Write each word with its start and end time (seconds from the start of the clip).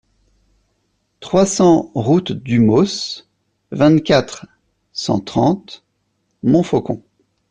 trois 1.19 1.45
cents 1.45 1.91
route 1.93 2.31
du 2.31 2.59
Mausse, 2.59 3.29
vingt-quatre, 3.69 4.47
cent 4.93 5.19
trente, 5.19 5.83
Monfaucon 6.41 7.03